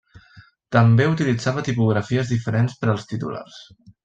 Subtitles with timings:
[0.75, 3.63] També utilitzava tipografies diferents per als titulars.